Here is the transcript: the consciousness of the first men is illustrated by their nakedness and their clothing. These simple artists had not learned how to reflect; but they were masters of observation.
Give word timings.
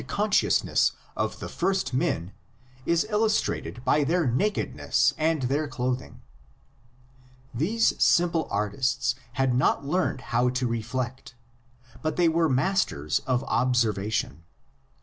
the 0.01 0.07
consciousness 0.07 0.93
of 1.15 1.39
the 1.39 1.47
first 1.47 1.93
men 1.93 2.31
is 2.87 3.05
illustrated 3.11 3.85
by 3.85 4.03
their 4.03 4.25
nakedness 4.25 5.13
and 5.15 5.43
their 5.43 5.67
clothing. 5.67 6.23
These 7.53 8.03
simple 8.03 8.47
artists 8.49 9.13
had 9.33 9.53
not 9.53 9.85
learned 9.85 10.21
how 10.33 10.49
to 10.49 10.65
reflect; 10.65 11.35
but 12.01 12.15
they 12.15 12.29
were 12.29 12.49
masters 12.49 13.19
of 13.27 13.43
observation. 13.43 14.41